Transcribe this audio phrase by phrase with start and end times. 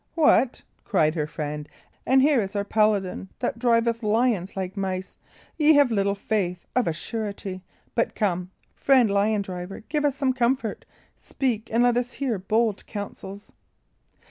[0.15, 1.69] "What!" cried her friend.
[2.07, 5.15] "And here is our paladin that driveth lions like mice!
[5.59, 7.61] Ye have little faith, of a surety.
[7.93, 10.85] But come, friend lion driver, give us some comfort;
[11.19, 13.51] speak, and let us hear bold counsels."